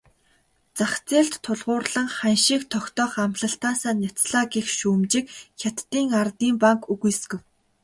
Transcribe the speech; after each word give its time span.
Зах 0.77 0.93
зээлд 1.07 1.33
тулгуурлан 1.45 2.07
ханшийг 2.17 2.61
тогтоох 2.73 3.13
амлалтаасаа 3.25 3.93
няцлаа 4.01 4.45
гэх 4.53 4.67
шүүмжийг 4.77 5.25
Хятадын 5.61 6.07
ардын 6.21 6.53
банк 6.63 6.81
үгүйсгэв. 6.93 7.41